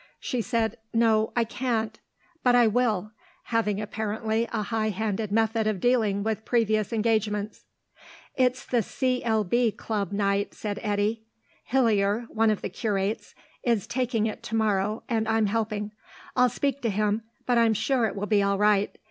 She 0.19 0.41
said, 0.41 0.77
"No, 0.95 1.31
I 1.35 1.43
can't; 1.43 1.99
but 2.41 2.55
I 2.55 2.65
will," 2.65 3.11
having 3.53 3.79
apparently 3.79 4.49
a 4.51 4.63
high 4.63 4.89
handed 4.89 5.31
method 5.31 5.67
of 5.67 5.79
dealing 5.79 6.23
with 6.23 6.43
previous 6.43 6.91
engagements. 6.91 7.65
"It's 8.35 8.65
the 8.65 8.81
C.L.B. 8.81 9.73
club 9.73 10.11
night," 10.11 10.55
said 10.55 10.79
Eddy. 10.81 11.21
"Hillier 11.65 12.25
one 12.29 12.49
of 12.49 12.63
the 12.63 12.69
curates 12.69 13.35
is 13.63 13.85
taking 13.85 14.25
it 14.25 14.41
to 14.41 14.55
morrow, 14.55 15.03
and 15.07 15.27
I'm 15.27 15.45
helping. 15.45 15.91
I'll 16.35 16.49
speak 16.49 16.81
to 16.81 16.89
him, 16.89 17.21
but 17.45 17.59
I'm 17.59 17.75
sure 17.75 18.07
it 18.07 18.15
will 18.15 18.25
be 18.25 18.41
all 18.41 18.57
right. 18.57 18.97